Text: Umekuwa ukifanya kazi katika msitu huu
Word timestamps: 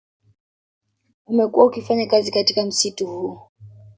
Umekuwa 1.27 1.65
ukifanya 1.65 2.05
kazi 2.07 2.31
katika 2.31 2.65
msitu 2.65 3.07
huu 3.07 3.39